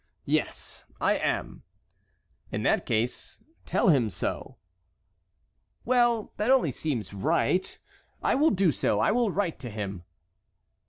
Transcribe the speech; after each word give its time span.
"Yes, 0.25 0.83
I 0.99 1.13
am." 1.15 1.61
"In 2.51 2.63
that 2.63 2.87
case, 2.87 3.39
tell 3.67 3.89
him 3.89 4.09
so." 4.09 4.57
"Well, 5.85 6.33
that 6.37 6.49
seems 6.73 7.13
only 7.13 7.23
right. 7.23 7.79
I 8.23 8.33
will 8.33 8.49
do 8.49 8.71
so. 8.71 8.99
I 8.99 9.11
will 9.11 9.29
write 9.29 9.59
to 9.59 9.69
him." 9.69 10.03